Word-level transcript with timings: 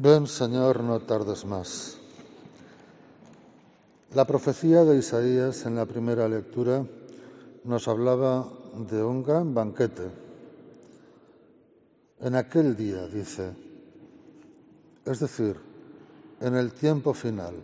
Ven, 0.00 0.28
Señor, 0.28 0.84
no 0.84 1.00
tardes 1.00 1.44
más. 1.44 1.98
La 4.14 4.24
profecía 4.24 4.84
de 4.84 4.96
Isaías 4.96 5.66
en 5.66 5.74
la 5.74 5.86
primera 5.86 6.28
lectura 6.28 6.86
nos 7.64 7.88
hablaba 7.88 8.48
de 8.88 9.02
un 9.02 9.24
gran 9.24 9.52
banquete. 9.52 10.08
En 12.20 12.36
aquel 12.36 12.76
día, 12.76 13.08
dice, 13.08 13.50
es 15.04 15.18
decir, 15.18 15.56
en 16.42 16.54
el 16.54 16.70
tiempo 16.74 17.12
final, 17.12 17.56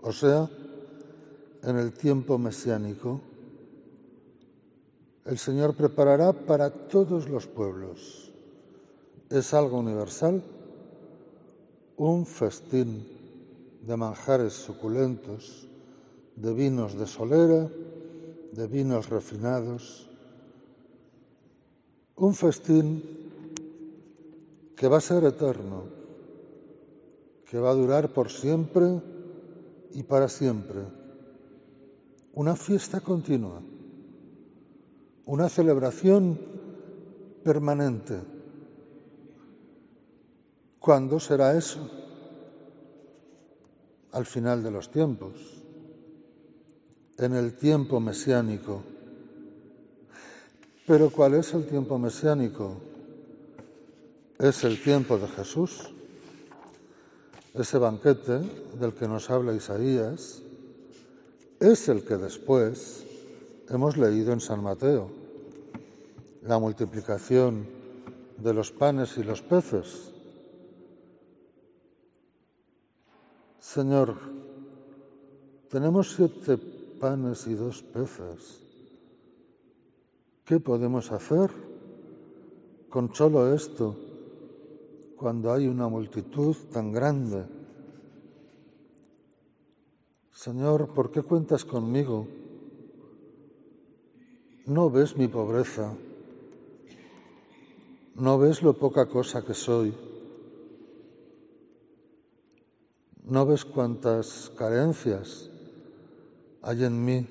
o 0.00 0.10
sea, 0.10 0.48
en 1.64 1.76
el 1.76 1.92
tiempo 1.92 2.38
mesiánico, 2.38 3.20
el 5.26 5.36
Señor 5.36 5.74
preparará 5.74 6.32
para 6.32 6.70
todos 6.70 7.28
los 7.28 7.46
pueblos. 7.46 8.32
Es 9.28 9.52
algo 9.52 9.80
universal 9.80 10.42
un 11.96 12.26
festín 12.26 13.06
de 13.82 13.96
manjares 13.96 14.52
suculentos, 14.52 15.68
de 16.36 16.52
vinos 16.54 16.94
de 16.94 17.06
solera, 17.06 17.68
de 18.52 18.66
vinos 18.66 19.08
refinados, 19.08 20.08
un 22.16 22.34
festín 22.34 23.02
que 24.76 24.88
va 24.88 24.98
a 24.98 25.00
ser 25.00 25.24
eterno, 25.24 25.84
que 27.46 27.58
va 27.58 27.70
a 27.70 27.74
durar 27.74 28.12
por 28.12 28.30
siempre 28.30 29.00
y 29.92 30.02
para 30.02 30.28
siempre, 30.28 30.80
una 32.34 32.56
fiesta 32.56 33.00
continua, 33.00 33.60
una 35.26 35.48
celebración 35.48 36.38
permanente 37.44 38.41
¿Cuándo 40.82 41.20
será 41.20 41.56
eso? 41.56 41.88
Al 44.10 44.26
final 44.26 44.64
de 44.64 44.72
los 44.72 44.90
tiempos, 44.90 45.30
en 47.18 47.34
el 47.34 47.54
tiempo 47.54 48.00
mesiánico. 48.00 48.82
Pero 50.84 51.10
¿cuál 51.10 51.34
es 51.34 51.54
el 51.54 51.68
tiempo 51.68 52.00
mesiánico? 52.00 52.78
Es 54.40 54.64
el 54.64 54.82
tiempo 54.82 55.18
de 55.18 55.28
Jesús, 55.28 55.94
ese 57.54 57.78
banquete 57.78 58.40
del 58.80 58.92
que 58.92 59.06
nos 59.06 59.30
habla 59.30 59.54
Isaías, 59.54 60.42
es 61.60 61.88
el 61.88 62.04
que 62.04 62.16
después 62.16 63.06
hemos 63.68 63.96
leído 63.96 64.32
en 64.32 64.40
San 64.40 64.60
Mateo, 64.60 65.12
la 66.42 66.58
multiplicación 66.58 67.68
de 68.38 68.52
los 68.52 68.72
panes 68.72 69.16
y 69.16 69.22
los 69.22 69.42
peces 69.42 70.11
Señor, 73.62 74.16
tenemos 75.70 76.16
siete 76.16 76.58
panes 76.98 77.46
y 77.46 77.54
dos 77.54 77.80
peces. 77.80 78.60
¿Qué 80.44 80.58
podemos 80.58 81.12
hacer 81.12 81.48
con 82.90 83.14
solo 83.14 83.54
esto 83.54 83.96
cuando 85.16 85.52
hay 85.52 85.68
una 85.68 85.86
multitud 85.86 86.56
tan 86.72 86.90
grande? 86.90 87.46
Señor, 90.32 90.92
¿por 90.92 91.12
qué 91.12 91.22
cuentas 91.22 91.64
conmigo? 91.64 92.26
¿No 94.66 94.90
ves 94.90 95.16
mi 95.16 95.28
pobreza? 95.28 95.94
¿No 98.16 98.38
ves 98.40 98.60
lo 98.60 98.72
poca 98.74 99.06
cosa 99.06 99.44
que 99.44 99.54
soy? 99.54 100.11
¿No 103.32 103.46
ves 103.46 103.64
cuántas 103.64 104.52
carencias 104.58 105.48
hay 106.60 106.84
en 106.84 107.02
mí? 107.02 107.26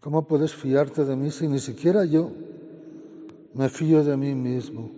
¿Cómo 0.00 0.26
puedes 0.26 0.54
fiarte 0.54 1.04
de 1.04 1.16
mí 1.16 1.30
si 1.30 1.46
ni 1.46 1.58
siquiera 1.58 2.06
yo 2.06 2.32
me 3.52 3.68
fío 3.68 4.02
de 4.04 4.16
mí 4.16 4.34
mismo? 4.34 4.90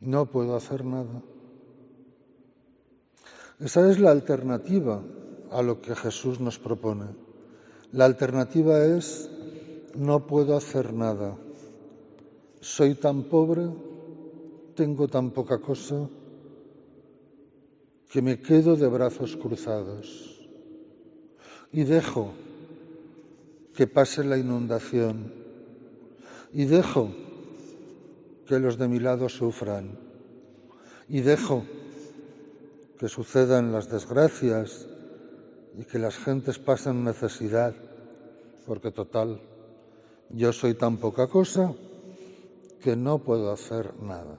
No 0.00 0.26
puedo 0.26 0.56
hacer 0.56 0.84
nada. 0.84 1.22
Esa 3.60 3.88
es 3.88 4.00
la 4.00 4.10
alternativa 4.10 5.04
a 5.52 5.62
lo 5.62 5.82
que 5.82 5.94
Jesús 5.94 6.40
nos 6.40 6.58
propone. 6.58 7.06
La 7.92 8.06
alternativa 8.06 8.84
es 8.84 9.30
no 9.94 10.26
puedo 10.26 10.56
hacer 10.56 10.92
nada. 10.92 11.36
Soy 12.60 12.96
tan 12.96 13.22
pobre 13.22 13.93
tengo 14.74 15.08
tan 15.08 15.30
poca 15.30 15.58
cosa 15.58 16.08
que 18.10 18.22
me 18.22 18.40
quedo 18.40 18.76
de 18.76 18.86
brazos 18.86 19.36
cruzados. 19.36 20.48
Y 21.72 21.82
dejo 21.84 22.32
que 23.74 23.86
pase 23.86 24.22
la 24.22 24.38
inundación. 24.38 25.32
Y 26.52 26.66
dejo 26.66 27.10
que 28.46 28.60
los 28.60 28.78
de 28.78 28.86
mi 28.86 29.00
lado 29.00 29.28
sufran. 29.28 29.98
Y 31.08 31.20
dejo 31.20 31.64
que 32.98 33.08
sucedan 33.08 33.72
las 33.72 33.90
desgracias 33.90 34.86
y 35.76 35.84
que 35.84 35.98
las 35.98 36.16
gentes 36.16 36.58
pasen 36.58 37.02
necesidad, 37.02 37.74
porque 38.64 38.92
total, 38.92 39.40
yo 40.30 40.52
soy 40.52 40.74
tan 40.74 40.98
poca 40.98 41.26
cosa 41.26 41.74
que 42.80 42.94
no 42.94 43.18
puedo 43.18 43.50
hacer 43.50 43.92
nada. 44.00 44.38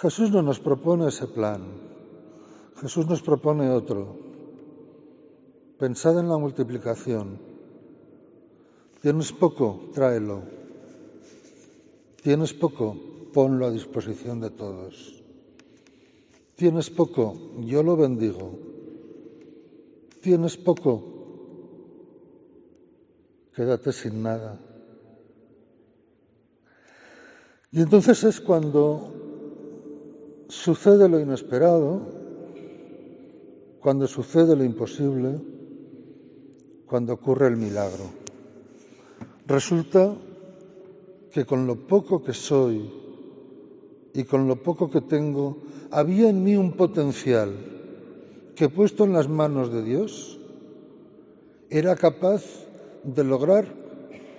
Jesús 0.00 0.30
no 0.30 0.42
nos 0.42 0.60
propone 0.60 1.08
ese 1.08 1.26
plan. 1.26 1.62
Jesús 2.76 3.08
nos 3.08 3.20
propone 3.20 3.68
otro. 3.70 4.14
Pensad 5.76 6.20
en 6.20 6.28
la 6.28 6.38
multiplicación. 6.38 7.38
Tienes 9.02 9.32
poco, 9.32 9.90
tráelo. 9.92 10.42
Tienes 12.22 12.54
poco, 12.54 12.96
ponlo 13.32 13.66
a 13.66 13.72
disposición 13.72 14.40
de 14.40 14.50
todos. 14.50 15.20
Tienes 16.54 16.90
poco, 16.90 17.34
yo 17.66 17.82
lo 17.82 17.96
bendigo. 17.96 18.56
Tienes 20.20 20.56
poco, 20.56 21.02
quédate 23.54 23.92
sin 23.92 24.22
nada. 24.22 24.60
Y 27.72 27.82
entonces 27.82 28.22
es 28.24 28.40
cuando 28.40 29.27
sucede 30.48 31.08
lo 31.08 31.20
inesperado, 31.20 32.00
cuando 33.80 34.06
sucede 34.06 34.56
lo 34.56 34.64
imposible, 34.64 35.38
cuando 36.86 37.12
ocurre 37.12 37.48
el 37.48 37.56
milagro. 37.56 38.04
Resulta 39.46 40.14
que 41.30 41.44
con 41.44 41.66
lo 41.66 41.76
poco 41.86 42.22
que 42.22 42.32
soy 42.32 42.90
y 44.14 44.24
con 44.24 44.48
lo 44.48 44.62
poco 44.62 44.90
que 44.90 45.02
tengo, 45.02 45.58
había 45.90 46.30
en 46.30 46.42
mí 46.42 46.56
un 46.56 46.72
potencial 46.72 47.52
que 48.56 48.68
puesto 48.68 49.04
en 49.04 49.12
las 49.12 49.28
manos 49.28 49.72
de 49.72 49.82
Dios 49.82 50.40
era 51.70 51.94
capaz 51.94 52.42
de 53.04 53.22
lograr 53.22 53.66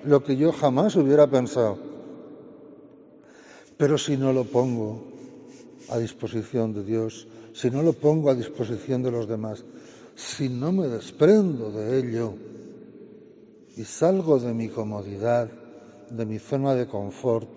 lo 0.03 0.23
que 0.23 0.35
yo 0.35 0.51
jamás 0.51 0.95
hubiera 0.95 1.27
pensado. 1.27 1.77
Pero 3.77 3.97
si 3.97 4.17
no 4.17 4.33
lo 4.33 4.43
pongo 4.43 5.08
a 5.89 5.97
disposición 5.97 6.73
de 6.73 6.83
Dios, 6.83 7.27
si 7.53 7.69
no 7.69 7.81
lo 7.81 7.93
pongo 7.93 8.29
a 8.29 8.35
disposición 8.35 9.01
de 9.03 9.11
los 9.11 9.27
demás, 9.27 9.65
si 10.15 10.49
no 10.49 10.71
me 10.71 10.87
desprendo 10.87 11.71
de 11.71 11.99
ello 11.99 12.33
y 13.75 13.83
salgo 13.83 14.39
de 14.39 14.53
mi 14.53 14.69
comodidad, 14.69 15.49
de 16.09 16.25
mi 16.25 16.39
zona 16.39 16.75
de 16.75 16.87
confort 16.87 17.49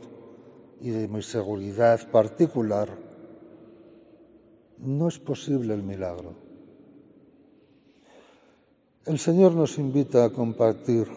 y 0.81 0.91
de 0.91 1.09
mi 1.09 1.23
seguridad 1.23 2.11
particular, 2.11 2.97
no 4.79 5.09
es 5.09 5.19
posible 5.19 5.75
el 5.75 5.83
milagro. 5.83 6.35
El 9.05 9.19
Señor 9.19 9.55
nos 9.55 9.79
invita 9.79 10.25
a 10.25 10.31
compartir, 10.31 11.09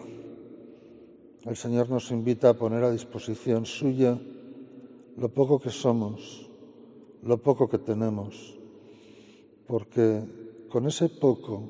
el 1.44 1.56
Señor 1.56 1.88
nos 1.88 2.10
invita 2.10 2.50
a 2.50 2.54
poner 2.54 2.82
a 2.82 2.90
disposición 2.90 3.64
suya 3.64 4.18
lo 5.16 5.28
poco 5.28 5.60
que 5.60 5.70
somos, 5.70 6.50
lo 7.26 7.38
poco 7.38 7.68
que 7.68 7.78
tenemos, 7.78 8.56
porque 9.66 10.22
con 10.70 10.86
ese 10.86 11.08
poco 11.08 11.66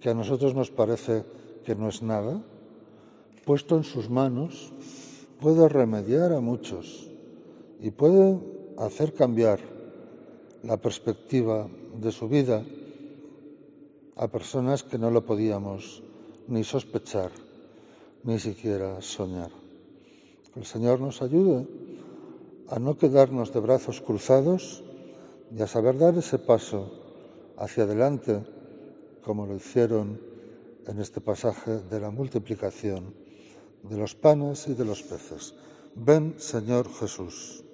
que 0.00 0.10
a 0.10 0.14
nosotros 0.14 0.54
nos 0.54 0.70
parece 0.70 1.24
que 1.64 1.74
no 1.74 1.88
es 1.88 2.02
nada, 2.02 2.40
puesto 3.44 3.76
en 3.76 3.84
sus 3.84 4.08
manos, 4.08 4.72
puede 5.40 5.68
remediar 5.68 6.32
a 6.32 6.40
muchos 6.40 7.10
y 7.80 7.90
puede 7.90 8.38
hacer 8.78 9.12
cambiar 9.12 9.58
la 10.62 10.76
perspectiva 10.76 11.68
de 11.98 12.12
su 12.12 12.28
vida 12.28 12.64
a 14.16 14.28
personas 14.28 14.82
que 14.82 14.98
no 14.98 15.10
lo 15.10 15.24
podíamos 15.24 16.02
ni 16.46 16.62
sospechar, 16.62 17.32
ni 18.22 18.38
siquiera 18.38 19.00
soñar. 19.00 19.50
Que 20.52 20.60
el 20.60 20.66
Señor 20.66 21.00
nos 21.00 21.22
ayude 21.22 21.66
a 22.70 22.78
no 22.78 22.96
quedarnos 22.96 23.52
de 23.52 23.58
brazos 23.60 24.00
cruzados 24.00 24.84
y 25.50 25.60
a 25.60 25.66
saber 25.66 25.98
dar 25.98 26.16
ese 26.16 26.38
paso 26.38 26.90
hacia 27.58 27.82
adelante, 27.82 28.46
como 29.24 29.46
lo 29.46 29.56
hicieron 29.56 30.20
en 30.86 31.00
este 31.00 31.20
pasaje 31.20 31.80
de 31.90 32.00
la 32.00 32.10
multiplicación 32.10 33.12
de 33.82 33.96
los 33.98 34.14
panes 34.14 34.68
y 34.68 34.74
de 34.74 34.84
los 34.84 35.02
peces. 35.02 35.54
Ven, 35.96 36.34
Señor 36.38 36.88
Jesús. 36.88 37.64